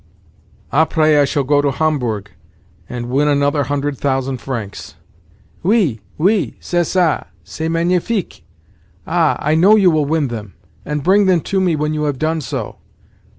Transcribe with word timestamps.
"Après 0.73 1.19
I 1.19 1.25
shall 1.25 1.43
go 1.43 1.61
to 1.61 1.69
Homburg, 1.69 2.31
and 2.89 3.11
win 3.11 3.27
another 3.27 3.65
hundred 3.65 3.99
thousand 3.99 4.37
francs." 4.41 4.95
"Oui, 5.61 6.01
oui, 6.17 6.57
c'est 6.59 6.85
ça, 6.87 7.27
c'est 7.43 7.69
magnifique! 7.69 8.43
Ah, 9.05 9.37
I 9.39 9.53
know 9.53 9.75
you 9.75 9.91
will 9.91 10.05
win 10.05 10.29
them, 10.29 10.55
and 10.85 11.03
bring 11.03 11.27
them 11.27 11.41
to 11.41 11.61
me 11.61 11.75
when 11.75 11.93
you 11.93 12.05
have 12.05 12.17
done 12.17 12.41
so. 12.41 12.77